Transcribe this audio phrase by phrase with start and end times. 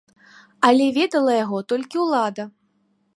[0.69, 2.43] Але ведала яго толькі ўлада.